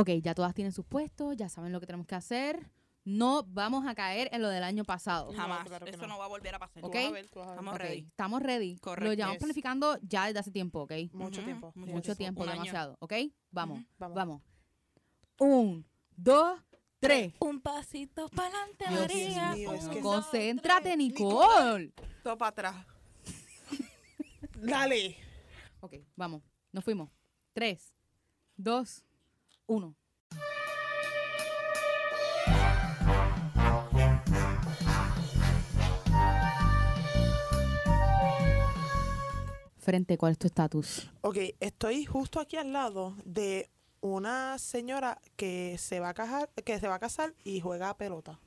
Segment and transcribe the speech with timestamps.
[0.00, 2.70] Ok, ya todas tienen sus puestos, ya saben lo que tenemos que hacer.
[3.04, 5.32] No vamos a caer en lo del año pasado.
[5.32, 5.64] No, Jamás.
[5.66, 6.08] claro que Eso no.
[6.08, 6.18] no.
[6.18, 6.84] va a volver a pasar.
[6.84, 6.92] Ok.
[6.92, 7.58] Tú vas a ver, tú vas a ver.
[7.58, 7.98] Estamos ready.
[8.00, 8.74] Estamos ready.
[8.74, 9.12] Lo Correcto.
[9.14, 9.38] llevamos Yes.
[9.40, 10.92] planificando ya desde hace tiempo, ¿ok?
[11.12, 11.72] Mucho Ujú, tiempo.
[11.74, 13.12] mucho Mucho tiempo, demasiado, ¿ok?
[13.50, 13.82] Vamos.
[13.98, 14.14] Vamos.
[14.16, 14.42] vamos.
[15.38, 15.86] Un,
[16.16, 16.60] dos,
[17.00, 17.32] tres.
[17.40, 19.52] Un pasito para adelante, Dios María.
[19.54, 20.96] mío, es Un, que- dos, Concéntrate.
[20.96, 21.92] Nicole.
[22.22, 22.76] Todo para atrás.
[24.54, 25.16] Dale.
[25.80, 26.42] Ok, vamos.
[26.72, 27.08] Nos fuimos.
[27.54, 27.94] Tres,
[28.56, 29.04] dos,
[29.68, 29.94] uno.
[39.78, 41.10] Frente, ¿cuál es tu estatus?
[41.22, 46.78] Ok, estoy justo aquí al lado de una señora que se va a casar, que
[46.78, 48.38] se va a casar y juega a pelota.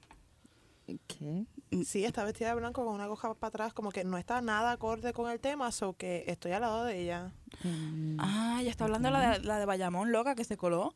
[1.07, 1.45] ¿Qué?
[1.85, 4.71] Sí, está vestida de blanco con una coja para atrás, como que no está nada
[4.71, 7.31] acorde con el tema, so que estoy al lado de ella.
[7.63, 8.17] Mm.
[8.19, 10.95] Ah, ya está hablando la de, la de Bayamón, loca, que se coló.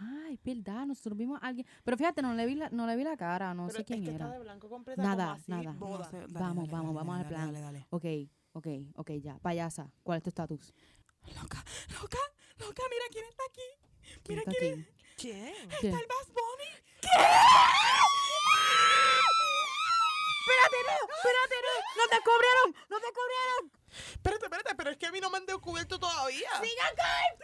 [0.00, 1.66] Ay, es verdad, nosotros vimos a alguien.
[1.84, 4.00] Pero fíjate, no le vi la, no le vi la cara, no Pero sé quién
[4.02, 4.24] es que era.
[4.26, 5.72] está de blanco completa, Nada, como así, nada.
[5.78, 5.98] boda.
[5.98, 7.52] No sé, dale, Vamos, dale, vamos, dale, vamos al plan.
[7.52, 7.86] Dale, dale.
[7.90, 8.04] Ok,
[8.52, 9.38] ok, ok, ya.
[9.40, 10.72] Payasa, ¿cuál es tu estatus?
[11.40, 11.62] Loca,
[12.00, 12.18] loca,
[12.58, 13.68] loca, mira quién está aquí.
[14.24, 14.90] ¿Quién Mira está quién aquí?
[15.16, 15.54] ¿Quién?
[15.80, 15.92] ¿Quién?
[15.94, 16.70] está el Bass Bunny.
[20.40, 20.96] ¡Espérate, no!
[21.16, 21.74] ¡Espérate, no!
[22.00, 22.68] ¡Nos descubrieron!
[22.88, 23.62] ¡Nos descubrieron!
[24.14, 26.48] Espérate, espérate, pero es que a mí no me han descubierto todavía.
[26.60, 27.36] ¡Sigan con el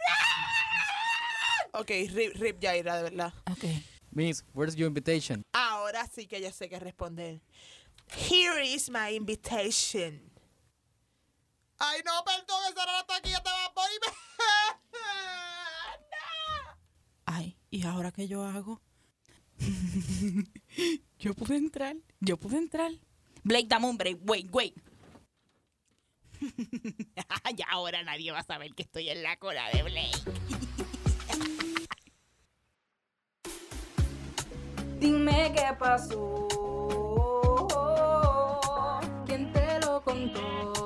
[1.73, 3.33] Ok, Rip, Rip Yaira, de verdad.
[3.51, 3.63] Ok.
[4.11, 5.43] Miss, where's your invitation?
[5.53, 7.39] Ahora sí que ya sé qué responder.
[8.09, 10.21] Here is my invitation.
[11.79, 13.99] Ay, no, perdón, esa era la taquilla te va a morir.
[17.25, 18.81] Ay, ¿y ahora qué yo hago?
[21.19, 22.91] yo pude entrar, yo pude entrar.
[23.43, 24.73] Blake, dame un break, wait, wait.
[27.55, 30.56] ya ahora nadie va a saber que estoy en la cola de Blake.
[35.07, 36.47] Dime qué pasó.
[39.25, 40.76] ¿Quién te lo contó?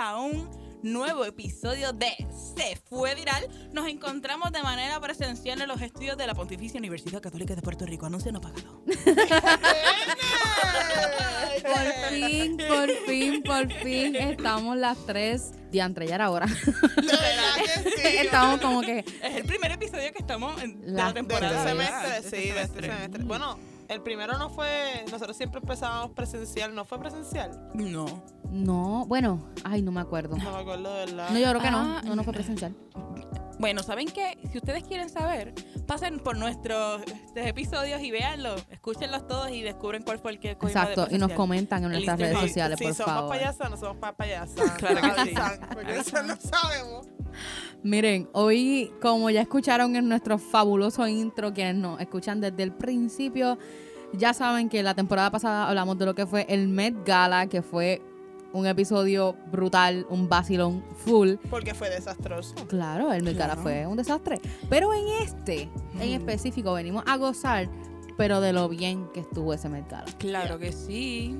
[0.00, 0.48] A un
[0.82, 2.08] nuevo episodio de
[2.56, 3.46] Se Fue Viral.
[3.74, 7.84] Nos encontramos de manera presencial en los estudios de la Pontificia Universidad Católica de Puerto
[7.84, 8.06] Rico.
[8.06, 8.82] Anuncio no pagado.
[11.62, 15.52] Por fin, por fin, por fin estamos las tres.
[15.70, 16.46] Diantre, ya era hora.
[16.46, 16.52] Que
[17.96, 18.16] sí.
[18.18, 19.00] estamos como que.
[19.22, 21.56] Es el primer episodio que estamos en La- la De temporada.
[21.58, 23.24] este Temporada, semestre, sí, de este semestre.
[23.24, 23.58] Bueno,
[23.90, 25.04] el primero no fue.
[25.10, 27.68] Nosotros siempre empezábamos presencial, ¿no fue presencial?
[27.74, 28.06] No.
[28.50, 30.36] No, bueno, ay, no me acuerdo.
[30.36, 31.30] No me acuerdo de verdad.
[31.30, 31.78] No, yo creo que no.
[31.78, 32.74] Ah, No, no fue presencial.
[33.58, 34.38] Bueno, ¿saben qué?
[34.50, 35.54] Si ustedes quieren saber,
[35.86, 38.54] pasen por nuestros este, episodios y véanlo.
[38.70, 41.90] Escúchenlos todos y descubren cuál fue el que cogimos de Exacto, y nos comentan en
[41.92, 43.28] nuestras redes sociales, si por somos favor.
[43.36, 44.70] payasas, no somos pa- payasas.
[44.78, 45.34] Claro que sí.
[45.74, 47.06] Porque eso no sabemos.
[47.82, 53.58] Miren, hoy, como ya escucharon en nuestro fabuloso intro, quienes nos escuchan desde el principio,
[54.12, 57.62] ya saben que la temporada pasada hablamos de lo que fue el Met Gala, que
[57.62, 58.02] fue
[58.52, 61.34] un episodio brutal, un vacilón full.
[61.48, 62.54] Porque fue desastroso.
[62.66, 63.62] Claro, el Met Gala Claro.
[63.62, 64.40] fue un desastre.
[64.68, 65.68] Pero en este,
[66.00, 67.68] en específico, venimos a gozar,
[68.16, 70.06] pero de lo bien que estuvo ese Met Gala.
[70.18, 71.36] Claro que sí.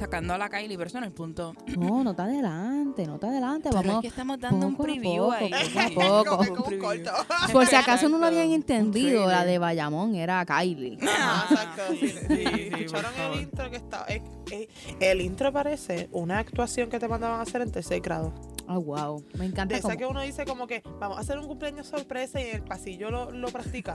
[0.00, 1.52] Sacando a la Kylie, pero eso no es el punto.
[1.78, 3.68] No, no te adelante, no te adelante.
[3.68, 5.52] Pero es Vamos, que estamos dando un preview poco, ahí.
[5.94, 6.54] poco a poco.
[6.54, 7.10] como un corto.
[7.52, 10.98] por si acaso no lo habían entendido, la de Bayamón era Kylie.
[11.06, 11.82] Ajá, exacto.
[12.00, 14.06] Sí, sí, Escucharon el intro que estaba.
[14.08, 14.68] eh, eh,
[15.00, 18.32] el intro parece una actuación que te mandaban a hacer en tercer grado.
[18.68, 19.22] Oh, wow.
[19.34, 21.88] Me encanta De esa como- que uno dice como que vamos a hacer un cumpleaños
[21.88, 23.92] sorpresa y en el pasillo lo, lo practica.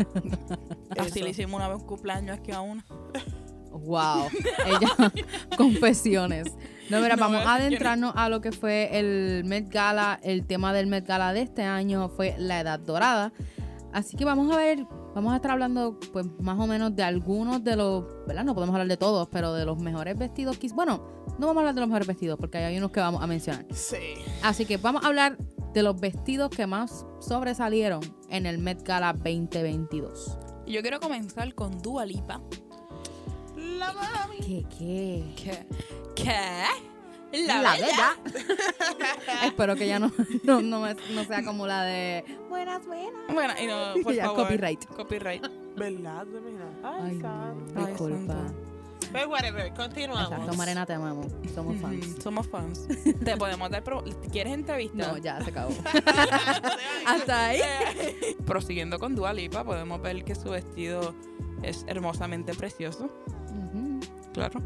[0.99, 2.85] Así le hicimos una vez un cumpleaños aquí a una.
[3.79, 4.27] Wow.
[4.65, 5.11] Ella,
[5.57, 6.53] confesiones.
[6.89, 10.19] No, mira, No vamos voy a adentrarnos a lo que fue el Met Gala.
[10.23, 13.33] El tema del Met Gala de este año fue la Edad Dorada.
[13.91, 14.85] Así que vamos a ver,
[15.15, 18.43] vamos a estar hablando pues más o menos de algunos de los, ¿verdad?
[18.43, 20.59] No podemos hablar de todos, pero de los mejores vestidos.
[20.73, 23.27] Bueno, no vamos a hablar de los mejores vestidos porque hay unos que vamos a
[23.27, 23.65] mencionar.
[23.71, 24.15] Sí.
[24.43, 25.37] Así que vamos a hablar
[25.73, 30.37] de los vestidos que más sobresalieron en el Met Gala 2022.
[30.65, 32.41] Y Yo quiero comenzar con Dua Lipa.
[33.77, 34.37] La mami.
[34.37, 35.23] ¿Qué, qué?
[35.35, 35.65] ¿Qué?
[36.15, 37.45] ¿Qué?
[37.47, 38.11] La, La verdad.
[39.43, 40.11] Espero que ya no,
[40.43, 43.11] no, no, no sea como la de buenas, buenas.
[43.33, 44.43] Bueno, y no, por Ya, favor.
[44.43, 44.85] copyright.
[44.85, 45.45] Copyright.
[45.75, 46.25] ¿Verdad?
[46.83, 47.73] Ay, Ay, santo.
[47.73, 48.33] no, disculpa.
[48.33, 48.53] santo.
[49.11, 50.31] Pues whatever, continuamos.
[50.31, 51.27] Exacto, Marena, te amamos.
[51.53, 52.15] Somos fans.
[52.23, 52.87] Somos fans.
[53.23, 53.83] Te podemos dar.
[53.83, 55.07] pro- ¿Quieres entrevista?
[55.07, 55.71] No, ya se acabó.
[57.05, 57.59] Hasta ahí.
[57.61, 61.13] Eh, Prosiguiendo con Dua Lipa, podemos ver que su vestido
[61.63, 63.09] es hermosamente precioso.
[64.35, 64.61] Claro.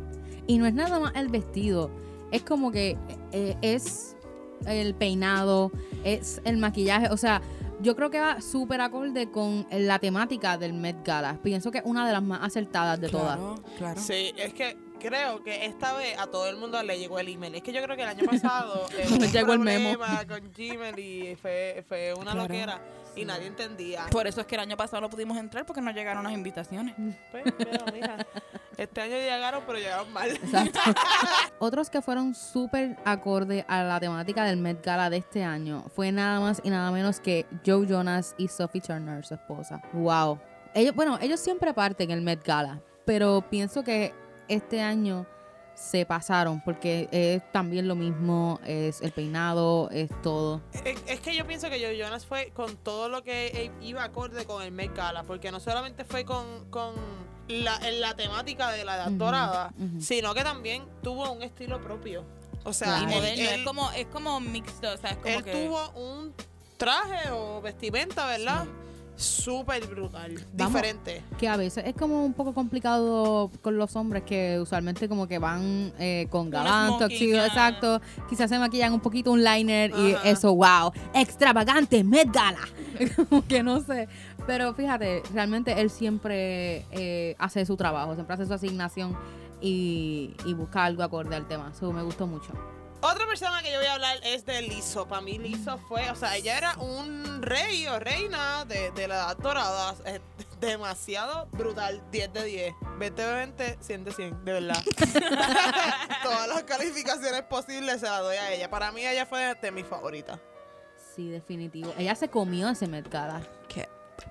[0.47, 1.91] Y no es nada más el vestido.
[2.31, 2.97] Es como que
[3.31, 4.17] eh, es
[4.65, 5.71] el peinado,
[6.03, 7.09] es el maquillaje.
[7.09, 7.41] O sea,
[7.81, 11.39] yo creo que va súper acorde con la temática del Met Gala.
[11.41, 13.37] Pienso que es una de las más acertadas de todas.
[13.37, 14.01] Claro, claro.
[14.01, 17.55] Sí, es que creo que esta vez a todo el mundo le llegó el email.
[17.55, 19.97] Es que yo creo que el año pasado eh, hubo Me un llegó el memo.
[19.97, 22.41] problema con Gmail y fue, fue una Claro.
[22.41, 22.79] loquera
[23.15, 24.05] y nadie entendía.
[24.11, 26.95] Por eso es que el año pasado no pudimos entrar porque no llegaron las invitaciones.
[27.31, 28.17] Pues, pero, mija,
[28.77, 30.29] este año llegaron, pero llegaron mal.
[30.29, 30.79] Exacto.
[31.59, 36.11] Otros que fueron súper acorde a la temática del Met Gala de este año fue
[36.11, 39.81] nada más y nada menos que Joe Jonas y Sophie Turner, su esposa.
[39.93, 40.39] Wow.
[40.73, 44.13] Ellos, bueno, ellos siempre parten el Met Gala, pero pienso que
[44.49, 45.25] este año
[45.75, 50.61] se pasaron porque es también lo mismo, es el peinado, es todo.
[50.73, 54.43] Es, es que yo pienso que Joe Jonas fue con todo lo que iba acorde
[54.45, 56.95] con el Met Gala, porque no solamente fue con, con
[57.47, 62.25] la, en la temática de la edad dorada, sino que también tuvo un estilo propio.
[62.65, 63.03] O sea, Claro.
[63.03, 65.51] Y él- moderno, él- es como, es como mixto, o sea, es como él que...
[65.53, 66.33] tuvo un
[66.75, 68.65] traje o vestimenta, ¿verdad?
[68.65, 68.69] Sí.
[69.19, 70.73] Súper brutal, Vamos.
[70.73, 71.21] diferente.
[71.37, 75.39] Que a veces es como un poco complicado con los hombres que usualmente como que
[75.39, 77.07] van eh, con galán, ah.
[77.09, 77.99] exacto.
[78.29, 82.65] Quizás se maquillan un poquito un liner y eso, wow, extravagante, Met Gala.
[83.29, 84.07] como que no sé.
[84.47, 89.17] Pero fíjate, realmente él siempre eh, hace su trabajo, siempre hace su asignación
[89.59, 91.71] y, y busca algo acorde al tema.
[91.75, 92.53] Eso me gustó mucho.
[93.01, 95.07] Otra persona que yo voy a hablar es de Lizzo.
[95.07, 99.15] Para mí Lizzo fue, o sea, ella era un rey o reina de, de la
[99.15, 99.95] edad dorada.
[100.05, 100.19] Es
[100.59, 102.73] demasiado brutal, 10 de 10.
[102.97, 104.83] 20 de 20, 100 de 100, de verdad.
[106.23, 108.69] Todas las calificaciones posibles se las doy a ella.
[108.69, 110.37] Para mí ella fue de mis favoritas.
[111.15, 111.93] Sí, definitivo.
[111.97, 113.41] Ella se comió ese Met Gala.
[113.69, 113.87] que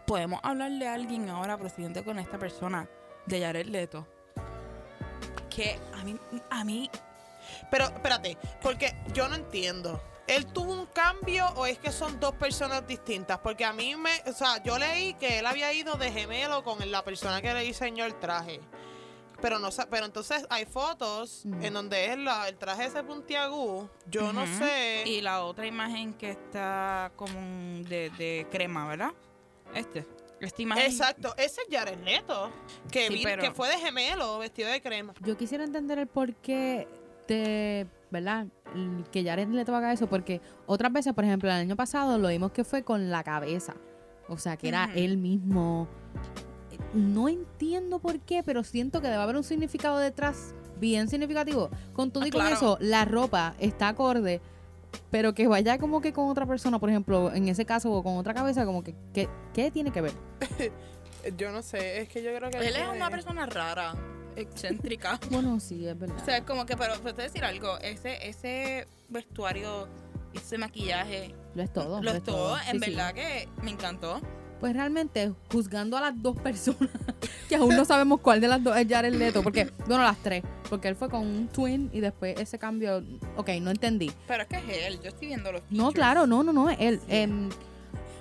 [0.06, 2.86] podemos hablarle a alguien ahora, presidente, con esta persona,
[3.24, 4.06] de Jared Leto.
[5.48, 6.18] Que a mí,
[6.50, 6.90] a mí,
[7.70, 10.02] Pero espérate, porque yo no entiendo.
[10.26, 13.38] ¿Él tuvo un cambio o es que son dos personas distintas?
[13.38, 16.78] Porque a mí me, o sea, yo leí que él había ido de gemelo con
[16.90, 18.60] la persona que le diseñó el traje.
[19.40, 21.64] Pero no pero entonces hay fotos Ujú.
[21.64, 23.88] en donde es la, el traje ese puntiagú.
[24.10, 25.04] Yo no sé.
[25.06, 27.32] y la otra imagen que está como
[27.88, 29.12] de, de crema, ¿verdad?
[29.74, 30.04] Este,
[30.40, 30.84] esta imagen.
[30.86, 32.50] Exacto, ese es Jared Leto,
[32.90, 35.14] que, Sí, vi- pero- que fue de gemelo, vestido de crema.
[35.20, 36.88] Yo quisiera entender el porqué
[37.28, 38.46] de, ¿verdad?
[39.12, 42.50] Que Jared Leto haga eso, porque otras veces, por ejemplo, el año pasado lo vimos
[42.52, 43.74] que fue con la cabeza.
[44.28, 45.88] O sea, que era él mismo.
[46.92, 51.70] No entiendo por qué, pero siento que debe haber un significado detrás bien significativo.
[51.92, 52.56] Con todo Ah, y con claro.
[52.56, 54.40] eso, la ropa está acorde,
[55.10, 58.16] pero que vaya como que con otra persona, por ejemplo, en ese caso, o con
[58.16, 60.12] otra cabeza, como que, ¿qué, qué tiene que ver?
[61.36, 62.58] Yo no sé, es que yo creo que...
[62.58, 63.94] Él es una persona rara,
[64.40, 65.18] excéntrica.
[65.30, 66.16] Bueno, sí, es verdad.
[66.20, 69.88] O sea, es como que, pero te voy a decir algo, ese, ese vestuario,
[70.34, 72.02] ese maquillaje, lo es todo.
[72.02, 72.90] lo es todo, en Sí, sí.
[72.90, 74.20] verdad que me encantó.
[74.60, 76.90] Pues realmente, juzgando a las dos personas,
[77.48, 80.42] que aún no sabemos cuál de las dos es Jared Leto, porque, bueno, las tres,
[80.68, 83.02] porque él fue con un twin y después ese cambio,
[83.36, 84.10] ok, no entendí.
[84.26, 85.94] Pero es que es él, yo estoy viendo los No, features.
[85.94, 87.04] claro, no, no, no, él, Sí.
[87.08, 87.50] em,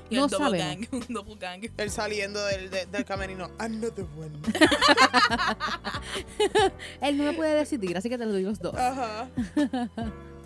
[0.09, 0.89] Y el no double sabemos.
[0.91, 1.61] gang, un double gang.
[1.77, 3.49] Él saliendo del, de- del camerino.
[3.59, 4.31] Another one.
[7.01, 8.75] él no me puede decidir, así que te lo digo los dos.
[8.75, 9.27] Ajá.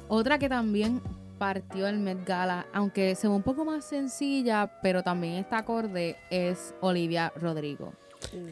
[0.07, 1.01] Otra que también
[1.37, 6.17] partió el Met Gala, aunque se ve un poco más sencilla, pero también está acorde,
[6.29, 7.93] es Olivia Rodrigo.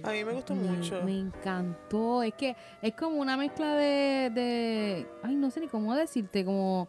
[0.03, 1.01] A mí me gustó Me- mucho.
[1.03, 2.23] Me encantó.
[2.23, 5.07] Es que es como una mezcla de, de.
[5.21, 6.43] Ay, no sé ni cómo decirte.
[6.43, 6.87] Como.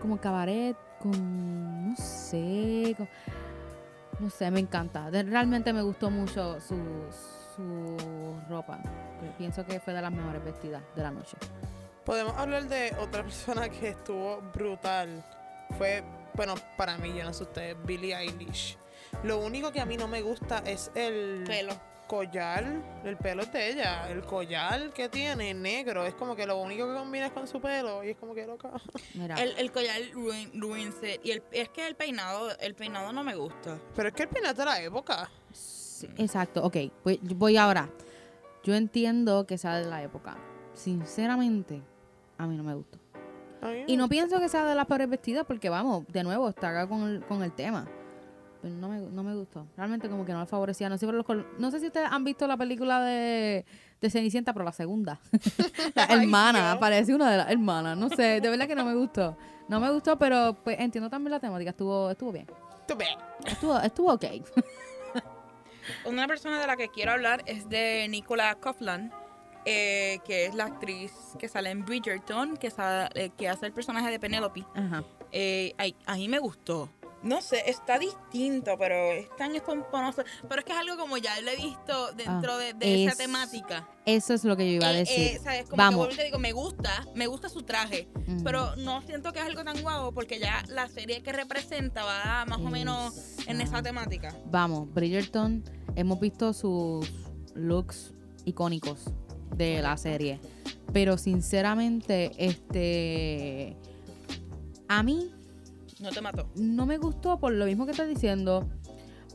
[0.00, 0.76] Como cabaret.
[1.10, 1.90] Con.
[1.90, 2.94] No sé.
[2.96, 3.08] con-
[4.18, 5.10] no sé, me encanta.
[5.10, 6.76] Realmente me gustó mucho su,
[7.54, 8.78] su ropa.
[9.36, 11.36] Pienso que fue de las mejores vestidas de la noche.
[12.04, 15.22] Podemos hablar de otra persona que estuvo brutal.
[15.76, 16.02] Fue,
[16.34, 18.78] bueno, para mí, yo no sé ustedes, Billie Eilish.
[19.22, 21.74] Lo único que a mí no me gusta es el Pelo.
[22.06, 22.64] Collar.
[23.04, 24.08] El pelo es de ella.
[24.10, 26.06] El collar que tiene negro.
[26.06, 28.02] Es como que lo único que combina es con su pelo.
[28.04, 28.70] Y es como que loca.
[29.14, 29.36] Mira.
[29.36, 31.20] El, el collar ruin, ruins it.
[31.24, 33.78] Y el, es que el peinado, el peinado no me gusta.
[33.94, 35.30] Pero es que el peinado de la época.
[35.52, 36.76] Sí, exacto, ok.
[37.04, 37.88] Voy, voy ahora.
[38.62, 40.36] Yo entiendo que sea de la época.
[40.74, 41.82] Sinceramente,
[42.36, 42.98] a mí no me gustó.
[43.86, 46.86] Y no pienso que sea de las peores vestidas porque, vamos, de nuevo, está acá
[46.86, 47.88] con el, con el tema.
[48.68, 49.66] Pues, no me, no me gustó.
[49.76, 50.88] Realmente como que no le favorecía.
[50.88, 53.64] No sé, por los col- no sé si ustedes han visto la película de,
[54.00, 55.20] de Cenicienta, pero la segunda.
[55.94, 57.96] la hermana, parece una de las hermanas.
[57.96, 59.36] No sé, de verdad que no me gustó.
[59.68, 61.70] No me gustó, pero pues entiendo también la temática.
[61.70, 62.46] Estuvo, estuvo bien.
[62.88, 63.06] Tú ve.
[63.44, 64.24] Estuvo, estuvo ok.
[66.04, 69.12] Una persona de la que quiero hablar es de Nicola Coughlan,
[69.64, 73.72] eh, que es la actriz que sale en Bridgerton, que, sa- eh, que hace el
[73.72, 74.64] personaje de Penelope.
[74.74, 75.04] Ajá.
[75.32, 75.74] Eh,
[76.06, 76.88] a, a mí me gustó.
[77.22, 80.22] No sé, está distinto, pero es tan esponjoso.
[80.48, 83.12] Pero es que es algo como ya lo he visto dentro Ah, de, de esa
[83.12, 83.88] es- temática.
[84.04, 85.18] Eso es lo que yo iba a Eh, decir.
[85.18, 85.64] eh, ¿sabes?
[85.64, 86.08] Como Vamos.
[86.16, 88.44] que digo, me gusta, me gusta su traje, Ujú.
[88.44, 92.44] pero no siento que es algo tan guau porque ya la serie que representa va
[92.46, 93.14] más o menos
[93.48, 94.36] en esa temática.
[94.46, 95.64] Vamos, Bridgerton,
[95.96, 97.10] hemos visto sus
[97.54, 98.12] looks
[98.44, 99.00] icónicos
[99.56, 100.38] de la serie.
[100.92, 103.76] Pero sinceramente, este.
[104.88, 105.32] A mí
[106.00, 106.48] No te mató.
[106.56, 108.68] no me gustó por lo mismo que estás diciendo.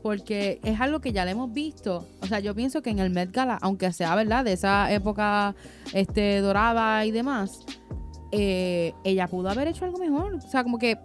[0.02, 2.08] Porque es algo que ya le hemos visto.
[2.20, 5.54] O sea, yo pienso que en el Met Gala, aunque sea verdad, de esa época
[5.92, 7.60] este, dorada y demás,
[8.32, 10.34] eh, ella pudo haber hecho algo mejor.
[10.34, 10.98] O sea, como que,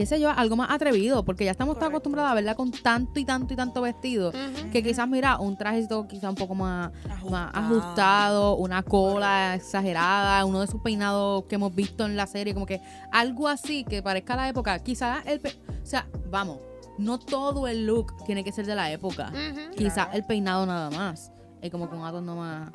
[0.00, 1.24] qué sé yo, algo más atrevido.
[1.26, 4.32] Porque ya estamos tan acostumbrados a verla con tanto y tanto y tanto vestido.
[4.72, 6.90] Que quizás, mira, un trajecito quizás un poco más,
[7.30, 8.56] más Ajustado.
[8.56, 12.80] una cola exagerada, uno de sus peinados que hemos visto en la serie, como que
[13.12, 14.78] algo así que parezca la época.
[14.78, 15.40] Quizás el...
[15.40, 16.58] pe- O sea, vamos,
[16.98, 19.30] no todo el look tiene que ser de la época.
[19.30, 19.76] Ujú.
[19.76, 21.30] Quizás el peinado nada más.
[21.60, 22.70] Es como con adorno más...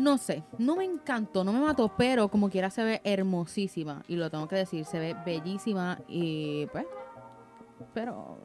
[0.00, 4.02] No sé, no me encantó, no me mató, pero como quiera se ve hermosísima.
[4.08, 6.86] Y lo tengo que decir, se ve bellísima y pues...
[7.92, 8.38] Pero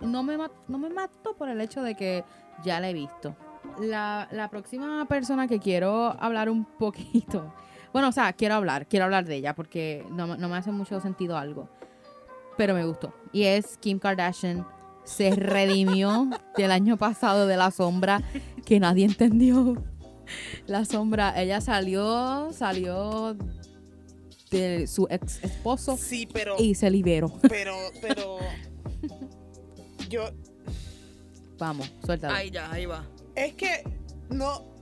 [0.00, 2.24] no me, no me mató por el hecho de que
[2.64, 3.36] ya la he visto.
[3.78, 7.54] La, la próxima persona que quiero hablar un poquito...
[7.92, 11.00] Bueno, o sea, quiero hablar, quiero hablar de ella porque no, no me hace mucho
[11.00, 11.68] sentido algo.
[12.56, 13.14] Pero me gustó.
[13.32, 14.66] Y es Kim Kardashian.
[15.04, 18.22] Se redimió del año pasado de la sombra
[18.64, 19.76] que nadie entendió.
[20.66, 23.36] La sombra, ella salió, salió
[24.50, 27.32] de su ex esposo Sí, pero, y se liberó.
[27.48, 28.38] pero, pero,
[30.08, 30.30] yo,
[31.58, 32.34] Vamos, suéltalo.
[32.34, 33.04] Ahí ya, ahí va.
[33.34, 33.82] es que
[34.28, 34.76] no,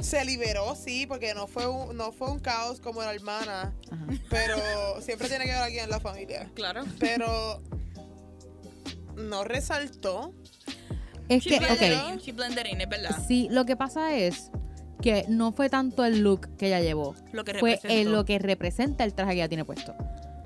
[0.00, 4.06] se liberó, sí, porque no fue un, no fue un caos como la hermana, Ajá.
[4.28, 6.50] pero siempre tiene que haber alguien en la familia.
[6.54, 6.84] Claro.
[6.98, 7.62] Pero
[9.16, 10.32] no resaltó.
[11.28, 13.16] Es She que, blended ok, in, she blended in, es verdad.
[13.26, 14.50] sí, lo que pasa es
[15.02, 18.38] que no fue tanto el look que ella llevó, Lo que fue el- lo que
[18.38, 19.94] representa el traje que ella tiene puesto.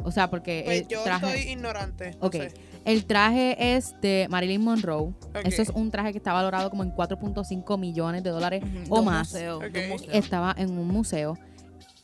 [0.05, 2.11] O sea, porque Pues el yo traje, estoy ignorante.
[2.21, 2.33] no Ok.
[2.35, 2.53] sé.
[2.85, 5.13] el traje es de Marilyn Monroe.
[5.45, 9.29] Eso es un traje que está valorado como en 4.5 millones de dólares o más.
[9.29, 10.01] museo, de un Ok.
[10.01, 10.13] museo.
[10.13, 11.39] Estaba en un museo.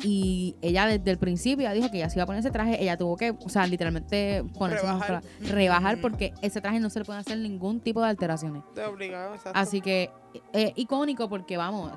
[0.02, 2.80] Y ella desde el principio ella dijo que ella se iba a poner ese traje.
[2.80, 5.22] Ella tuvo que, o sea, literalmente ponerse Rebajar.
[5.40, 8.62] rebajar porque ese traje no se le puede hacer ningún tipo de alteraciones.
[8.74, 9.58] Te obligado, exacto.
[9.58, 10.10] Así que
[10.52, 11.92] es icónico porque vamos,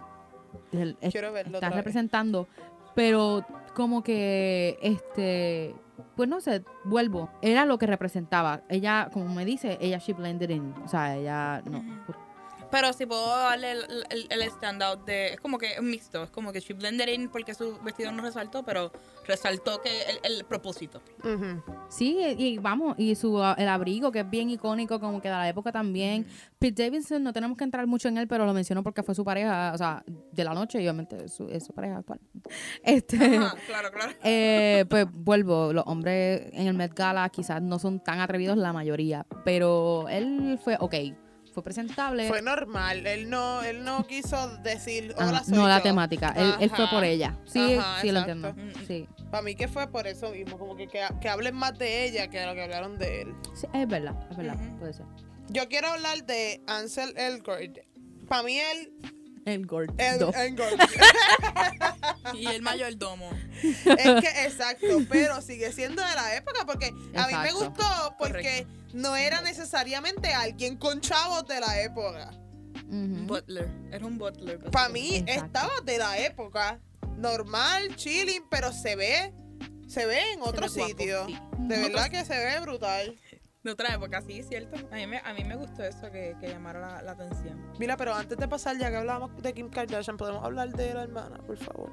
[0.72, 1.78] es- Quiero verlo está otra vez.
[1.78, 2.48] representando,
[2.96, 5.76] pero como que este,
[6.16, 8.64] pues no sé, vuelvo, era lo que representaba.
[8.68, 11.78] Ella, como me dice, ella she blended in, o sea, ella no.
[11.78, 12.14] Ujú.
[12.72, 15.34] Pero si puedo darle el, el, el standout de.
[15.34, 16.24] Es como que es mixto.
[16.24, 18.92] Es como que she blended in porque su vestido no resaltó, pero
[19.26, 21.02] resaltó que el, el propósito.
[21.90, 25.36] Sí, y, y vamos, y su el abrigo que es bien icónico como que de
[25.36, 26.26] la época también.
[26.60, 29.26] Pete Davidson no tenemos que entrar mucho en él, pero lo menciono porque fue su
[29.26, 32.20] pareja, o sea, de la noche y obviamente su, es su pareja actual.
[32.84, 34.14] Este Ajá, claro, claro.
[34.24, 38.74] Eh, pues vuelvo, los hombres en el Met Gala quizás no son tan atrevidos la
[38.74, 40.96] mayoría, pero él fue ok,
[41.52, 42.28] fue presentable.
[42.28, 43.06] Fue normal.
[43.06, 45.84] Él no, él no quiso decir Ajá, soy no la yo".
[45.84, 47.38] temática, él, él fue por ella.
[47.46, 48.56] Sí, Ajá, sí lo entiendo.
[48.88, 49.08] Sí.
[49.30, 52.28] Para mí que fue por eso mismo, como que, que, que hablen más de ella
[52.30, 53.36] que de lo que hablaron de él.
[53.54, 55.06] Sí, es verdad, es verdad, puede ser.
[55.50, 57.78] Yo quiero hablar de Ansel Elgort.
[58.28, 58.94] Para mí él,
[59.46, 59.94] El gordo.
[59.98, 60.80] el, Elgort.
[62.34, 63.30] Y el mayordomo.
[63.62, 68.66] es que exacto, pero sigue siendo de la época porque a mí me gustó porque
[68.94, 72.32] no era necesariamente alguien con chavos de la época.
[72.88, 73.70] Butler.
[73.92, 74.60] Era un butler.
[74.72, 75.46] Para mí Exacto.
[75.46, 76.80] estaba de la época.
[77.18, 79.34] Normal, chilling, pero se ve,
[79.88, 81.26] se ve en otro Se ve guapo, sitio.
[81.28, 81.40] sí.
[81.60, 83.18] De verdad que se ve brutal.
[83.64, 84.76] De otra época, sí, cierto.
[84.92, 87.62] A mí me, a mí me gustó eso que, que llamara la, la atención.
[87.78, 91.04] Mira, pero antes de pasar, ya que hablábamos de Kim Kardashian, podemos hablar de la
[91.04, 91.92] hermana, por favor.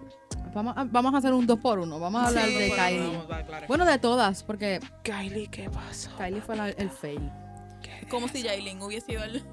[0.54, 3.06] Vamos, a, vamos a hacer un dos por uno, vamos a hablar Sí, de Kylie.
[3.06, 3.66] Vamos, va, claro.
[3.68, 6.10] Bueno, de todas, porque Kylie, ¿qué pasó?
[6.16, 7.30] Kylie fue la- el fail.
[8.10, 9.37] Como si Jailin hubiese sido el.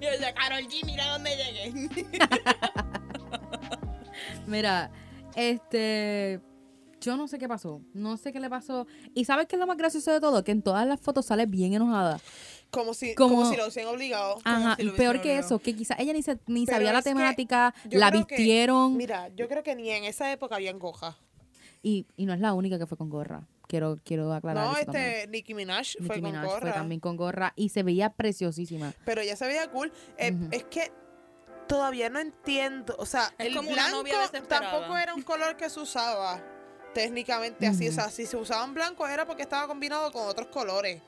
[0.00, 1.88] y el de Carol G, mira dónde llegué.
[4.46, 4.90] Mira,
[5.36, 6.40] este.
[7.00, 7.80] Yo no sé qué pasó.
[7.94, 8.86] No sé qué le pasó.
[9.14, 10.42] ¿Y sabes qué es lo más gracioso de todo?
[10.44, 12.18] Que en todas las fotos sale bien enojada.
[12.70, 14.38] Como si, Como- como, si lo hubiesen obligado.
[14.44, 15.46] Ajá, si lo peor que obligado.
[15.46, 18.96] eso, que quizás ella ni, se- ni sabía la temática, la que- vistieron.
[18.96, 21.16] Mira, yo creo que ni en esa época habían gojas.
[21.82, 23.46] Y, y no es la única que fue con gorra.
[23.68, 25.04] Quiero, quiero aclarar No, eso también.
[25.06, 26.60] este Nicki Minaj fue Nicki con Minaj gorra.
[26.60, 28.92] fue también con gorra y se veía preciosísima.
[29.04, 29.92] Pero ya se veía cool.
[30.16, 30.34] Eh.
[30.50, 30.90] Es que
[31.68, 32.96] todavía no entiendo.
[32.98, 34.14] O sea, Es el como una blanco novia
[34.48, 36.42] tampoco era un color que se usaba.
[36.94, 37.88] Técnicamente así.
[37.88, 41.02] O sea, si se usaban blanco era porque estaba combinado con otros colores.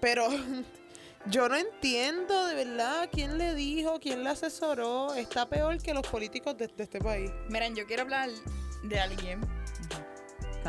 [0.00, 0.28] Pero
[1.26, 5.14] yo no entiendo de verdad quién le dijo, quién le asesoró.
[5.14, 7.30] Está peor que los políticos de, de este país.
[7.48, 8.30] Miren, yo quiero hablar
[8.82, 9.40] de alguien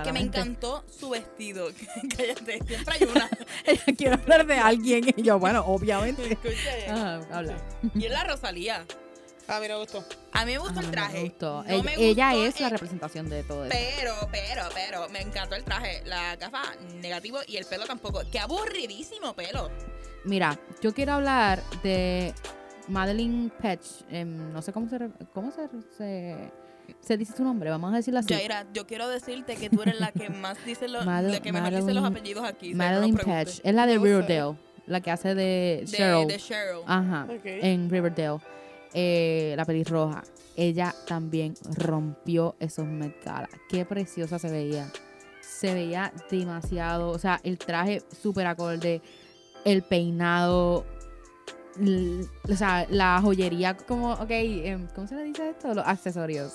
[0.03, 1.67] que me encantó su vestido.
[2.17, 3.29] Cállate, siempre hay una.
[3.97, 5.13] Quiero hablar de alguien.
[5.15, 6.33] Y yo, bueno, obviamente.
[6.33, 6.87] Escuche.
[6.89, 7.57] Ajá, habla.
[7.93, 8.85] Y es la Rosalía.
[9.51, 10.03] A mí no me gustó.
[10.31, 11.21] A mí me gustó Ajá, el me traje.
[11.23, 11.63] gustó.
[11.63, 13.75] No ella, me ella gustó, es la representación de todo eso.
[13.97, 16.01] Pero, pero, pero, me encantó el traje.
[16.05, 16.61] La gafa,
[17.01, 17.39] negativo.
[17.47, 18.21] Y el pelo tampoco.
[18.31, 19.69] Qué aburridísimo pelo.
[20.25, 22.33] Mira, yo quiero hablar de
[22.87, 24.03] Madeline Petch.
[24.09, 25.67] em, no sé cómo se re- cómo se,
[25.97, 26.51] se,
[26.99, 27.69] se dice su nombre.
[27.69, 28.33] Vamos a decirlo así.
[28.33, 31.51] Jaira, yo quiero decirte que tú eres la que más dice los, Madel- la que
[31.51, 32.71] mejor dice los Madeline- apellidos aquí.
[32.71, 33.55] no Madeline preguntes.
[33.57, 33.65] Petch.
[33.65, 34.03] Es la de No.
[34.03, 34.55] Riverdale.
[34.87, 36.27] La que hace de De, Cheryl.
[36.27, 36.81] de Cheryl.
[36.87, 37.27] Ajá.
[37.43, 38.39] En Riverdale.
[38.93, 40.23] Eh, la pelirroja.
[40.55, 43.49] Ella también rompió esos Met Gala.
[43.69, 44.91] Qué preciosa se veía.
[45.41, 47.09] Se veía demasiado.
[47.09, 49.01] O sea, el traje súper acorde.
[49.63, 50.85] El peinado.
[52.49, 55.73] o sea, la joyería, como, ok, em, ¿cómo se le dice esto?
[55.73, 56.53] Los accesorios.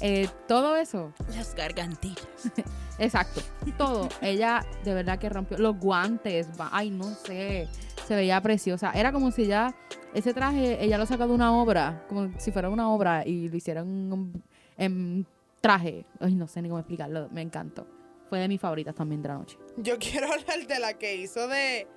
[0.00, 1.12] Eh, todo eso.
[1.34, 2.26] Las gargantillas.
[2.98, 3.40] Exacto,
[3.78, 4.08] todo.
[4.20, 6.48] Ella de verdad que rompió los guantes.
[6.58, 7.68] Ay, no sé.
[8.06, 8.92] Se veía preciosa.
[8.92, 9.74] Era como si ya
[10.14, 13.56] ese traje ella lo sacó de una obra, como si fuera una obra y lo
[13.56, 14.42] hicieran en,
[14.76, 15.26] en
[15.60, 16.06] traje.
[16.20, 17.28] Ay, no sé ni cómo explicarlo.
[17.32, 17.86] Me encantó.
[18.28, 19.58] Fue de mis favoritas también de la noche.
[19.76, 21.88] Yo quiero hablar de la que hizo de.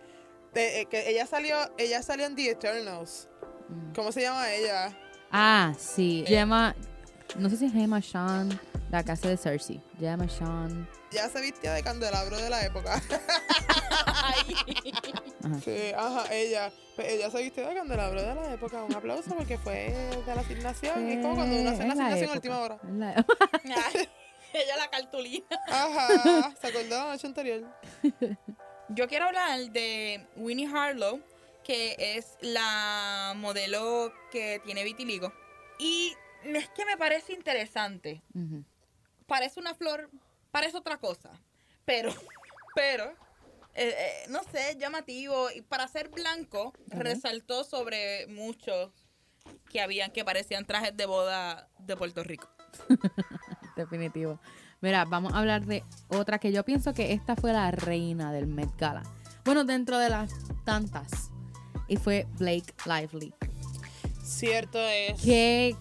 [0.53, 3.29] de, eh, que ella salió, ella salió en The Eternals.
[3.69, 3.93] Mm.
[3.93, 4.97] ¿Cómo se llama ella?
[5.31, 6.23] Ah, sí.
[6.25, 6.75] Gemma,
[7.37, 9.79] no sé si es Gemma Sean, la casa de Cersei.
[9.99, 10.89] Gemma Sean.
[11.11, 12.99] Ya se vistía de candelabro de la época.
[15.51, 15.61] Ajá.
[15.61, 16.71] Sí, ajá, ella.
[16.95, 18.83] Pues ella se vistió de candelabro de la época.
[18.83, 19.93] Un aplauso porque fue
[20.25, 21.07] de la asignación.
[21.09, 22.33] Es como cuando uno hace la asignación a época.
[22.33, 22.79] última hora.
[22.83, 23.25] Es la-
[23.93, 24.09] Ay,
[24.53, 25.45] Ella la cartulina.
[25.67, 27.63] Ajá, se acordó la noche anterior.
[28.89, 31.21] Yo quiero hablar de Winnie Harlow,
[31.63, 35.31] que es la modelo que tiene vitiligo.
[35.77, 38.21] Y es que me parece interesante.
[39.27, 40.09] Parece una flor,
[40.51, 41.29] parece otra cosa.
[41.85, 42.11] Pero,
[42.75, 43.13] pero,
[43.75, 45.49] eh, eh, no sé, llamativo.
[45.51, 48.91] Y para ser blanco, resaltó sobre muchos
[49.69, 52.49] que habían que parecían trajes de boda de Puerto Rico.
[53.75, 54.39] Definitivo.
[54.81, 58.47] Mira, vamos a hablar de otra que yo pienso que esta fue la reina del
[58.47, 59.03] Met Gala.
[59.43, 60.31] Bueno, dentro de las
[60.63, 61.31] tantas.
[61.87, 63.33] Y fue Blake Lively.
[64.23, 65.21] Cierto es.
[65.21, 65.75] Qué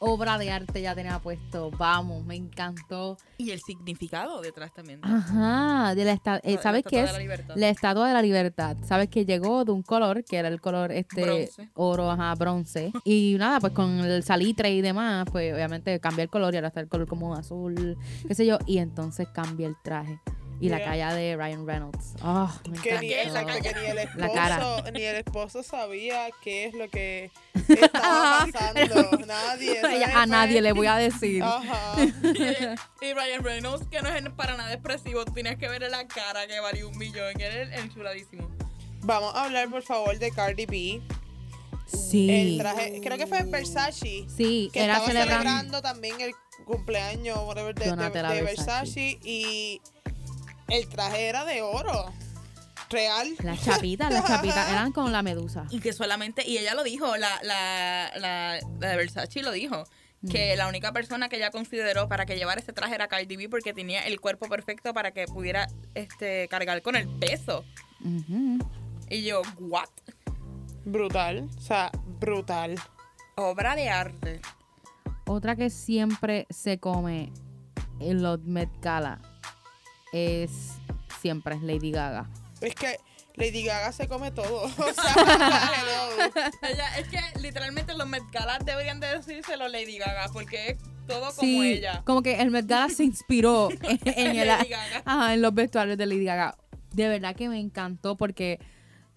[0.00, 1.70] obra de arte ya tenía puesto.
[1.72, 3.16] Vamos, me encantó.
[3.38, 4.98] Y el significado detrás también.
[5.04, 7.10] Ajá, de la esta- eh, La- la ¿sabes qué es?
[7.54, 8.76] la estatua de la libertad.
[8.82, 11.68] ¿Sabes que llegó de un color que era el color este Bronce.
[11.74, 12.92] oro, ajá, bronce?
[13.04, 16.68] Y nada, pues con el salitre y demás, pues obviamente cambia el color y ahora
[16.68, 20.18] está el color como azul, qué sé yo, y entonces cambia el traje.
[20.62, 20.86] Y la Yeah.
[21.08, 22.14] calle de Ryan Reynolds.
[22.20, 24.54] Ah, me Que ni, exacto, que ni el La cara.
[24.56, 27.30] esposo, ni el esposo sabía qué es lo que
[27.68, 29.26] estaba pasando.
[29.26, 29.80] Nadie.
[30.14, 31.42] a nadie le voy a decir.
[31.42, 31.94] Ajá.
[33.00, 36.60] y Ryan Reynolds, que no es para nada expresivo, tienes que verle la cara que
[36.60, 37.40] valía un millón.
[37.40, 38.50] Él es enchuladísimo.
[39.02, 41.00] Vamos a hablar, por favor, de Cardi B.
[41.86, 42.30] Sí.
[42.30, 44.26] El traje, creo que fue Versace.
[44.36, 45.42] Sí, Que era estaba celebrando.
[45.42, 46.32] celebrando también el
[46.66, 48.42] cumpleaños whatever, de, de- de Versace.
[48.42, 49.18] Versace.
[49.24, 49.80] Y
[50.70, 52.12] el traje era de oro.
[52.88, 53.28] Real.
[53.44, 55.64] Las chapitas, las chapitas eran con la medusa.
[55.70, 59.84] Y que solamente, y ella lo dijo, la, la, la, la de Versace lo dijo,
[60.28, 63.48] que la única persona que ella consideró para que llevara ese traje era Cardi B
[63.48, 67.64] porque tenía el cuerpo perfecto para que pudiera este, cargar con el peso.
[69.08, 69.88] Y yo, ¿what?
[70.84, 71.48] Brutal.
[71.56, 72.74] O sea, brutal.
[73.36, 74.40] Obra de arte.
[75.26, 77.32] Otra que siempre se come
[78.00, 79.20] en los Met Gala
[80.12, 80.72] es
[81.20, 82.28] siempre es Lady Gaga.
[82.60, 82.96] Es que
[83.36, 84.64] Lady Gaga se come todo.
[84.78, 85.72] O sea.
[86.62, 91.20] Ella, es que literalmente los Met Gala deberían de decírselo Lady Gaga porque es todo
[91.34, 92.02] como sí, ella.
[92.04, 95.02] como que el Met Gala se inspiró en, en el- Lady Gaga.
[95.04, 96.56] ajá, en los vestuarios de Lady Gaga.
[96.92, 98.58] De verdad que me encantó porque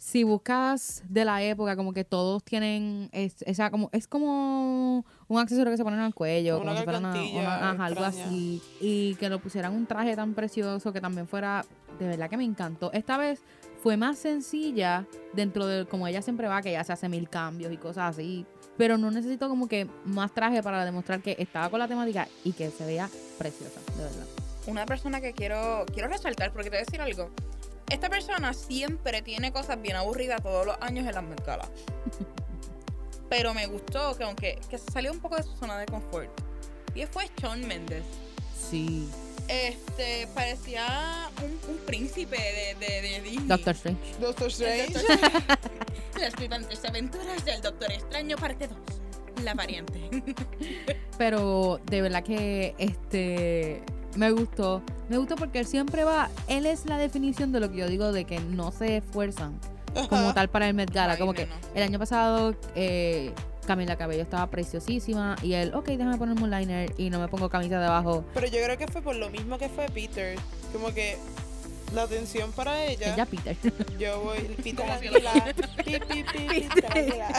[0.03, 5.39] si buscas de la época, como que todos tienen, es, esa, como, es como un
[5.39, 8.61] accesorio que se ponen al cuello, Una como si fuera una- una- ajá, algo así.
[8.81, 11.63] Y que lo pusieran un traje tan precioso que también fuera,
[11.99, 12.91] de verdad que me encantó.
[12.91, 13.39] Esta vez
[13.81, 17.71] fue más sencilla dentro de, como ella siempre va, que ella se hace mil cambios
[17.71, 18.45] y cosas así.
[18.77, 22.51] Pero no necesito como que más traje para demostrar que estaba con la temática y
[22.51, 24.25] que se veía preciosa, de verdad.
[24.67, 27.29] Una persona que quiero, quiero resaltar, porque te voy a decir algo.
[27.93, 31.69] Esta persona siempre tiene cosas bien aburridas todos los años en las Met Gala.
[33.29, 36.29] Pero me gustó que aunque que se salió un poco de su zona de confort.
[36.95, 38.03] Y fue Shawn Mendes.
[38.69, 39.07] Sí.
[39.47, 43.47] Este, parecía un, un príncipe de, de, de Disney.
[43.47, 44.15] Doctor Strange.
[44.19, 44.93] Doctor Strange.
[44.93, 45.59] Doctor-
[46.19, 48.77] Las flipantes aventuras del Doctor Extraño, parte 2.
[49.43, 49.99] La variante.
[51.17, 53.81] Pero de verdad que este
[54.15, 54.81] me gustó.
[55.09, 58.11] Me gustó porque él siempre va, él es la definición de lo que yo digo
[58.11, 59.59] de que no se esfuerzan
[60.09, 61.13] como tal para el Met Gala.
[61.13, 63.33] Ay, como que el año pasado eh,
[63.65, 67.49] Camila Cabello estaba preciosísima y él, ok, déjame ponerme un liner y no me pongo
[67.49, 68.25] camisa debajo.
[68.33, 70.37] Pero yo creo que fue por lo mismo que fue Peter.
[70.71, 71.17] Como que
[71.93, 73.13] la atención para ella.
[73.13, 73.55] Ella Peter.
[73.99, 75.53] Yo voy, Peter Ángela.
[75.83, 77.29] Pi, pi, pi, Peter Ángela.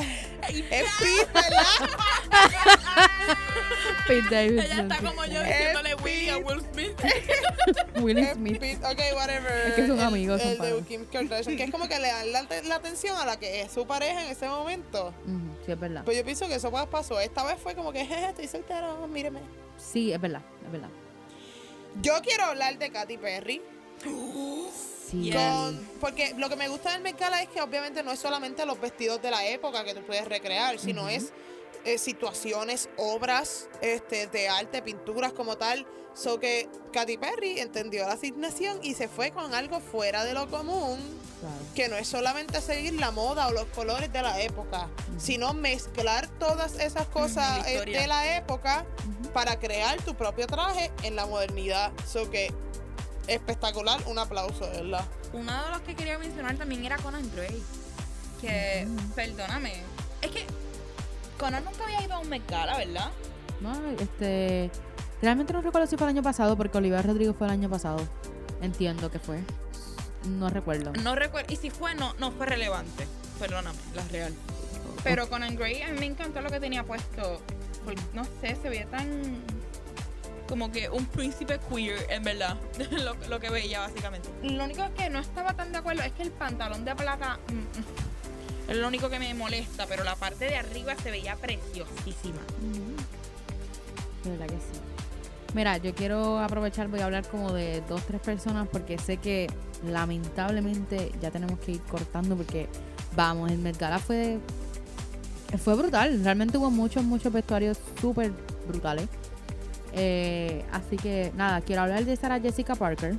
[0.49, 1.99] Es Peter, ¿verdad?
[4.07, 6.93] Pete Ella está como yo diciéndole Willy a Will Smith.
[8.01, 8.59] Will Smith.
[8.61, 9.67] Pete- Ok, whatever.
[9.69, 10.83] Es que son El- amigos, son El, de.
[10.87, 11.57] Kim Kardashian.
[11.57, 14.25] Que es como que le dan la, la atención a la que es su pareja
[14.25, 15.09] en ese momento.
[15.27, 16.05] Ujú, sí, es verdad.
[16.05, 17.19] Pues yo pienso que eso pasó.
[17.21, 19.41] Esta vez fue como que, jeje, estoy soltero, míreme.
[19.79, 20.89] Sí, es verdad, es verdad.
[22.03, 23.63] Yo quiero hablar de Katy Perry.
[25.11, 25.31] Sí.
[25.33, 28.65] Con- porque lo que me gusta del Met Gala es que obviamente no es solamente
[28.67, 31.11] los vestidos de la época que tú puedes recrear, sino Ujú.
[31.11, 31.33] es
[31.85, 35.87] eh, situaciones, obras este, de arte, pinturas como tal.
[36.15, 40.49] So que Katy Perry entendió la asignación y se fue con algo fuera de lo
[40.49, 40.99] común,
[41.41, 41.57] Claro.
[41.75, 44.89] que no es solamente seguir la moda o los colores de la época,
[45.19, 48.87] sino mezclar todas esas cosas la eh, de la época
[49.35, 51.93] para crear tu propio traje en la modernidad.
[52.11, 52.51] So que
[53.27, 55.05] espectacular, un aplauso, de ¿verdad?
[55.33, 57.63] Uno de los que quería mencionar también era Conan Gray.
[58.41, 59.83] Que, perdóname,
[60.21, 60.47] es que
[61.39, 63.11] Conan nunca había ido a un Met Gala, ¿verdad?
[63.61, 64.71] No, este.
[65.23, 68.07] Realmente no recuerdo si fue el año pasado, porque Olivia Rodrigo fue el año pasado.
[68.61, 69.41] Entiendo que fue.
[70.29, 70.93] No recuerdo.
[71.03, 71.53] No recuerdo.
[71.53, 73.07] Y si fue, no, no fue relevante.
[73.39, 74.35] Perdóname, la real.
[75.03, 77.41] Pero Conan Gray, a mí me encantó lo que tenía puesto.
[77.85, 79.43] Porque, no sé, se veía tan.
[80.49, 82.57] Como que un príncipe queer, en verdad.
[82.91, 84.29] lo, lo que veía, básicamente.
[84.43, 87.39] Lo único que no estaba tan de acuerdo es que el pantalón de plata.
[87.49, 89.87] mm, mm, es lo único que me molesta.
[89.87, 92.41] Pero la parte de arriba se veía preciosísima.
[94.25, 94.81] De verdad que sí.
[95.55, 99.47] Mira, yo quiero aprovechar, voy a hablar como de dos, tres personas porque sé que
[99.87, 102.69] lamentablemente ya tenemos que ir cortando porque,
[103.15, 104.41] vamos, el Met Gala fue,
[105.63, 106.25] fue brutal.
[106.25, 108.33] Realmente hubo muchos, muchos vestuarios súper
[108.67, 109.09] brutales.
[109.95, 113.15] Eh, así que nada, quiero hablar de Sarah Jessica Parker,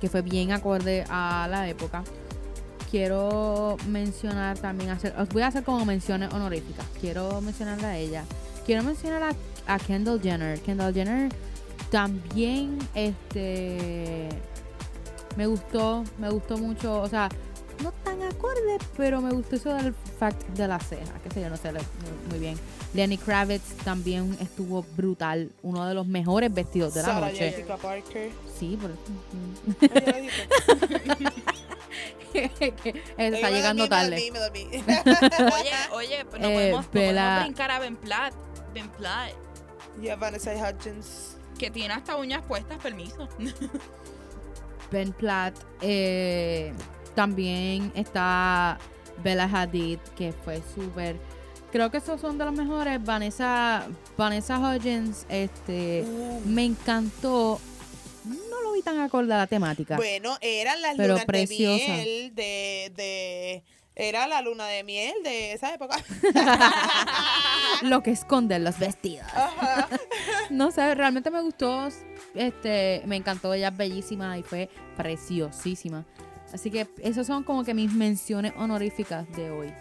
[0.00, 2.02] que fue bien acorde a la época.
[2.90, 6.86] Quiero mencionar también, hacer, os voy a hacer como menciones honoríficas.
[7.00, 8.24] Quiero mencionarla a ella.
[8.64, 10.60] Quiero mencionar a, a Kendall Jenner.
[10.60, 11.28] Kendall Jenner
[11.90, 14.28] también, este,
[15.36, 17.28] me gustó, me gustó mucho, o sea,
[18.18, 21.56] tan acorde, pero me gustó eso del fact de la ceja, que sé yo, no
[21.56, 21.72] sé
[22.30, 22.56] muy, bien.
[22.94, 27.50] Lenny Kravitz también estuvo brutal, uno de los mejores vestidos de la Sarah noche.
[27.50, 28.30] Jessica Parker.
[28.58, 28.90] Sí, por
[33.18, 34.30] está llegando tarde.
[34.32, 35.52] me dormí, me dormí.
[35.54, 38.34] Oye, oye, pues no, Eh, podemos, no Bella- podemos brincar a Ben Platt.
[38.74, 39.32] Ben Platt.
[40.02, 41.36] Y a Vanessa Hudgens.
[41.58, 43.28] Que tiene hasta uñas puestas, permiso.
[44.90, 45.54] Ben Platt.
[45.80, 46.72] eh,
[47.16, 48.78] también está
[49.24, 51.16] Bella Hadid, que fue súper.
[51.72, 53.02] Creo que esos son de los mejores.
[53.04, 56.40] Vanessa, Vanessa Hudgens, este, Uh.
[56.46, 57.58] me encantó.
[58.24, 59.96] No lo vi tan acorde a la temática.
[59.96, 61.84] Bueno, eran las Pero lunas preciosa.
[61.84, 63.64] de miel de, de...
[63.98, 65.96] Era la luna de miel de esa época.
[67.82, 69.26] Lo que esconden los vestidos.
[69.34, 69.88] Ajá.
[70.50, 71.88] No sé, realmente me gustó.
[72.34, 76.04] Este, me encantó, ella es bellísima y fue preciosísima.
[76.52, 79.72] Así que esos son como que mis menciones honoríficas de hoy.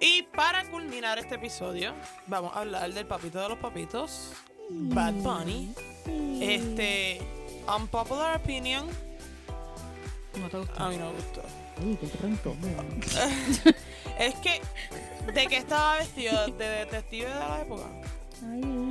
[0.00, 1.94] Y para culminar este episodio,
[2.26, 4.32] vamos a hablar del papito de los papitos,
[4.70, 5.74] Bad Bunny.
[6.40, 7.20] Este,
[7.74, 8.86] unpopular opinion,
[10.38, 10.82] ¿No te gustó?
[10.82, 11.42] a mí no me gustó.
[11.80, 12.56] Ay, qué pronto.
[14.18, 14.60] Es que,
[15.32, 16.46] ¿de qué estaba vestido?
[16.48, 17.82] ¿De detective de la época?
[18.42, 18.90] Me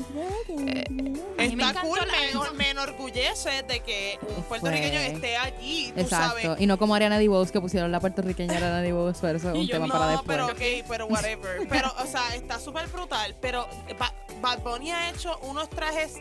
[1.38, 5.08] Está encantó cool, la- me, me enorgullece de que un puertorriqueño Fue.
[5.08, 6.40] esté allí, tú Exacto.
[6.42, 6.62] sabes.
[6.62, 9.68] Y no como Ariana DeBose que pusieron la puertorriqueña Ariana DeBose, pero eso es un
[9.68, 10.26] yo, tema no, para después.
[10.28, 11.68] pero ok, pero whatever.
[11.70, 13.36] Pero, o sea, está súper brutal.
[13.42, 16.16] Pero Ba- Bad Bunny ha hecho unos trajes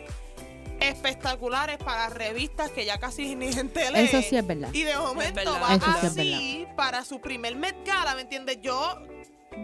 [0.79, 3.99] espectaculares para revistas que ya casi ni gente lee.
[4.01, 4.69] Eso sí es verdad.
[4.73, 8.57] Y de momento va Eso sí es así para su primer Met Gala, ¿me entiendes?
[8.61, 8.97] Yo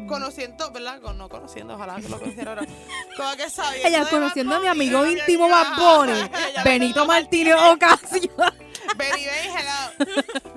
[0.07, 0.99] conociendo, ¿verdad?
[1.01, 2.65] Con- No conociendo, ojalá que lo conociera ahora.
[3.17, 6.11] Como que sabiendo Ella conociendo a mi amigo íntimo ella- Bad Bunny,
[6.49, 8.31] ella- Benito Martínez Ocasio.
[8.97, 9.91] Benny hello.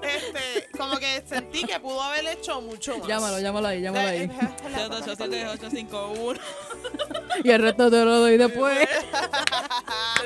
[0.02, 3.06] Este, como que sentí que pudo haber hecho mucho más.
[3.06, 4.26] llámalo, llámalo ahí, llámalo ahí.
[4.74, 6.40] 887-851
[7.44, 8.88] Y el resto te lo doy después.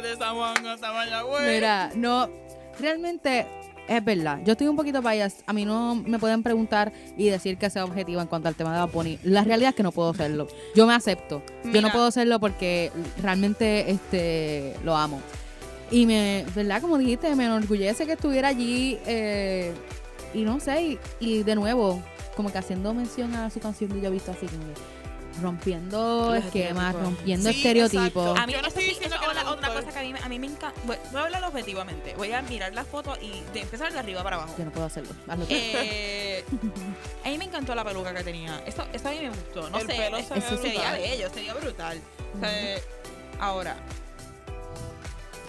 [0.02, 1.42] de San Juan hasta Mayagüez.
[1.48, 2.28] Mira, no,
[2.78, 3.46] realmente
[3.88, 4.40] es verdad.
[4.44, 5.42] Yo estoy un poquito biased.
[5.46, 8.72] A mí no me pueden preguntar y decir que sea objetiva en cuanto al tema
[8.72, 9.18] de Bad.
[9.22, 10.49] La realidad es que no puedo serlo.
[10.75, 11.42] Yo me acepto.
[11.72, 12.90] Yo no puedo serlo porque
[13.22, 15.20] realmente este lo amo.
[15.90, 16.81] Y me, ¿verdad?
[16.81, 19.72] Como dijiste, me enorgullece que estuviera allí eh,
[20.35, 22.03] y no sé, y, y de nuevo,
[22.35, 24.95] como que haciendo mención a su canción de Yo he visto así, como que
[25.42, 28.07] rompiendo esquemas, rompiendo Sí, estereotipos.
[28.07, 28.37] exacto.
[28.37, 30.18] A mí Yo no estoy diciendo que es la- otra cosa que a mí, me-
[30.20, 30.72] a mí me encanta.
[30.85, 32.14] Voy, voy a hablar objetivamente.
[32.16, 34.55] Voy a mirar las fotos y de empezar de arriba para abajo.
[34.59, 35.12] Yo no puedo hacerlo.
[35.29, 35.46] Hazlo.
[35.49, 36.44] Eh,
[37.25, 38.62] a mí me encantó la peluca que tenía.
[38.66, 39.68] Esto, esto a mí me gustó.
[39.70, 39.94] No El sé.
[39.94, 41.33] pelo se eh, ve Eso sería brutal.
[41.35, 42.01] sería brutal.
[42.37, 42.77] O sea,
[43.40, 43.77] ahora,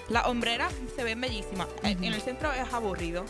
[0.10, 1.67] las hombreras se ven bellísimas.
[1.84, 1.91] Eh.
[2.02, 3.26] En el centro es aburrido.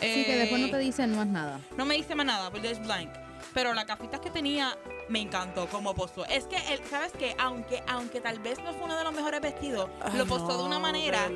[0.00, 1.60] Sí, que después no Eh, te dicen más nada.
[1.76, 3.08] no me dice más nada, porque es blank.
[3.54, 4.76] Pero la cafita que tenía
[5.08, 6.24] me encantó como posó.
[6.26, 7.34] Es que, él, ¿sabes qué?
[7.38, 10.78] Aunque, aunque tal vez no fue uno de los mejores vestidos, lo posó de una
[10.78, 11.28] manera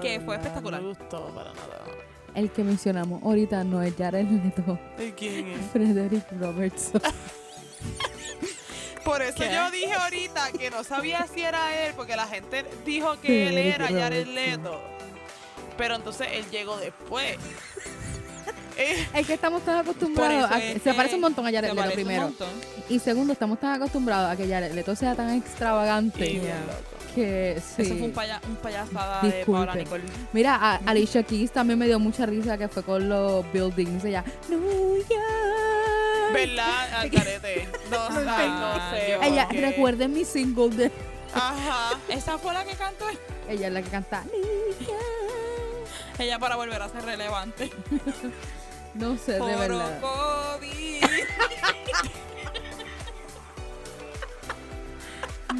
[0.00, 0.80] que fue espectacular.
[0.80, 1.84] No me gustó para nada.
[2.34, 5.70] El que mencionamos ahorita no es Jared Leto, ¿Y quién es?
[5.72, 7.02] Frederick Robertson.
[9.04, 9.52] Por eso ¿Qué?
[9.52, 13.58] yo dije ahorita que no sabía si era él, porque la gente dijo que él
[13.58, 14.26] era Jared.
[14.26, 14.80] Leto.
[15.76, 17.38] Pero entonces él llegó después.
[18.80, 21.72] Eh, Es que estamos tan acostumbrados a es que se parece un montón a Jared
[21.72, 22.32] Leto primero.
[22.88, 26.56] Y segundo, estamos tan acostumbrados a que Jared Leto sea tan extravagante Yeah.
[27.14, 27.82] que sí.
[27.82, 29.66] Eso fue un, paya, un payasada de Disculpen.
[29.66, 30.02] Paula Nicole.
[30.32, 34.04] Mira, a Alicia Keys también me dio mucha risa que fue con los buildings.
[34.04, 36.32] Ella, New York.
[36.32, 36.94] ¿Verdad?
[37.00, 37.68] Al carete.
[37.90, 39.18] No, ay, no sé.
[39.28, 39.60] Ella, qué.
[39.60, 40.92] recuerden mi single de.
[41.34, 41.98] Ajá.
[42.08, 43.04] Esa fue la que cantó
[43.48, 44.24] Ella es la que canta.
[44.24, 45.88] New York.
[46.18, 47.70] ella para volver a ser relevante.
[48.94, 50.00] No sé, de verdad.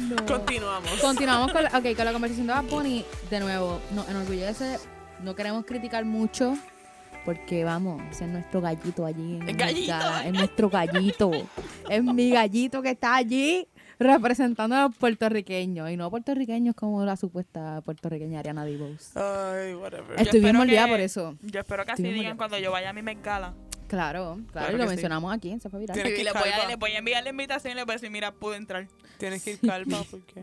[0.09, 0.25] No.
[0.25, 0.89] Continuamos.
[0.99, 3.05] Continuamos con la, con la conversación de Bad Bunny.
[3.29, 4.77] De nuevo, nos enorgullece.
[5.21, 6.57] No queremos criticar mucho.
[7.25, 9.93] Porque vamos, ese es nuestro gallito allí en El gallito.
[10.25, 11.31] Es nuestro gallito.
[11.89, 13.67] es mi gallito que está allí
[14.03, 15.89] representando a los puertorriqueños.
[15.91, 19.17] Y no puertorriqueños como la supuesta puertorriqueña Ariana DeBose.
[19.19, 20.53] Ay, whatever.
[20.53, 21.37] Molida que- por eso.
[21.41, 23.53] Yo espero que así digan cuando yo vaya a mi Met Gala.
[23.87, 24.89] Claro, claro, Claro y lo sí.
[24.89, 25.95] mencionamos aquí, se fue viral.
[25.95, 28.09] Tienes que les ir voy, a, voy enviar la invitación y les voy a decir,
[28.09, 28.87] mira, pude entrar.
[29.17, 30.41] Tienes que ir calma porque.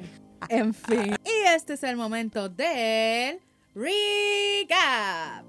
[0.51, 1.16] En fin.
[1.25, 3.40] Y este es el momento del
[3.75, 5.44] recap.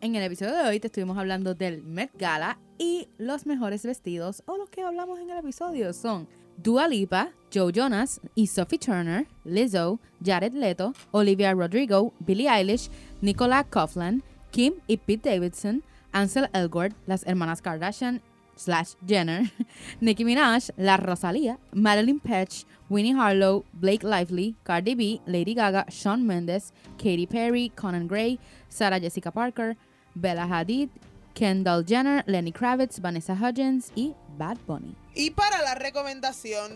[0.00, 4.42] En el episodio de hoy te estuvimos hablando del Met Gala y los mejores vestidos
[4.46, 9.26] o los que hablamos en el episodio son Dua Lipa, Joe Jonas y Sophie Turner,
[9.44, 16.96] Lizzo, Jared Leto, Olivia Rodrigo, Billie Eilish, Nicola Coughlan, Kim y Pete Davidson, Ansel Elgort,
[17.06, 18.20] las hermanas Kardashian
[18.58, 19.50] slash Jenner,
[20.00, 26.26] Nicki Minaj, La Rosalía, Madeline Petch, Winnie Harlow, Blake Lively, Cardi B, Lady Gaga, Shawn
[26.26, 29.76] Mendes, Katy Perry, Conan Gray, Sarah Jessica Parker,
[30.14, 30.88] Bella Hadid,
[31.34, 34.96] Kendall Jenner, Lenny Kravitz, Vanessa Hudgens y Bad Bunny.
[35.14, 36.72] Y para la recomendación,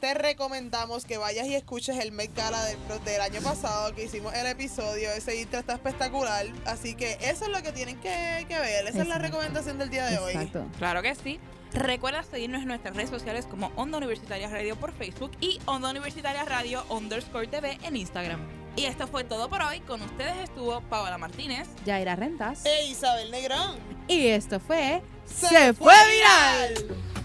[0.00, 2.62] te recomendamos que vayas y escuches el Met Gala
[3.04, 5.10] del, año pasado que hicimos el episodio.
[5.10, 6.46] Ese intro está espectacular.
[6.66, 8.86] Así que eso es lo que tienen que, que ver.
[8.86, 10.32] Esa es la recomendación del día de hoy.
[10.32, 10.66] Exacto.
[10.78, 11.40] Claro que sí.
[11.72, 16.44] Recuerda seguirnos en nuestras redes sociales como Onda Universitaria Radio por Facebook y Onda Universitaria
[16.44, 18.40] Radio underscore TV en Instagram.
[18.76, 19.80] Y esto fue todo por hoy.
[19.80, 21.68] Con ustedes estuvo Paola Martínez.
[21.84, 22.64] Yaira Rentas.
[22.64, 23.76] E Isabel Negrón.
[24.06, 27.17] Y esto fue ¡Se fue viral!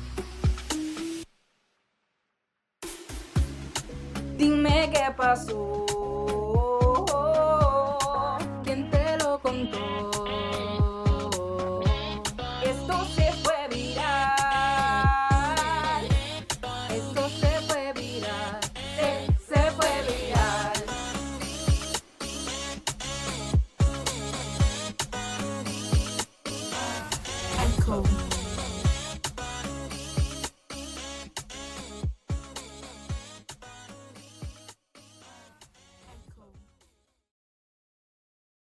[4.73, 5.92] Dime qué